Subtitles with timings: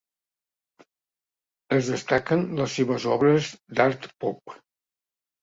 [1.77, 3.53] Es destaquen les seves obres
[3.83, 4.57] d'art pop.